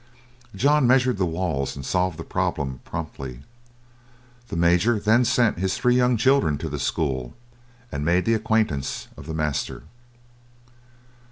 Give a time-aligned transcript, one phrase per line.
[0.55, 3.43] John measured the walls and solved the problem promptly.
[4.47, 7.35] The Major then sent his three young children to the school,
[7.91, 9.83] and made the acquaintance of the master.